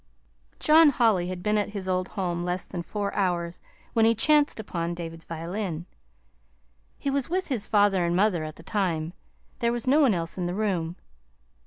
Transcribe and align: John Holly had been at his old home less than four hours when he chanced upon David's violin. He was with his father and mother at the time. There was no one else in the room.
John 0.59 0.89
Holly 0.89 1.27
had 1.27 1.43
been 1.43 1.59
at 1.59 1.73
his 1.77 1.87
old 1.87 2.07
home 2.17 2.43
less 2.43 2.65
than 2.65 2.81
four 2.81 3.13
hours 3.13 3.61
when 3.93 4.03
he 4.03 4.15
chanced 4.15 4.59
upon 4.59 4.95
David's 4.95 5.25
violin. 5.25 5.85
He 6.97 7.11
was 7.11 7.29
with 7.29 7.49
his 7.49 7.67
father 7.67 8.03
and 8.03 8.15
mother 8.15 8.43
at 8.43 8.55
the 8.55 8.63
time. 8.63 9.13
There 9.59 9.71
was 9.71 9.85
no 9.87 9.99
one 10.01 10.15
else 10.15 10.39
in 10.39 10.47
the 10.47 10.55
room. 10.55 10.95